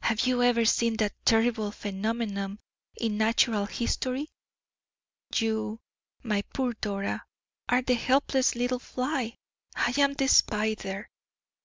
[0.00, 2.58] Have you ever seen that terrible phenomenon
[2.96, 4.26] in natural history?
[5.36, 5.78] You,
[6.20, 7.22] my poor Dora,
[7.68, 9.36] are the helpless little fly,
[9.76, 11.08] I am the spider.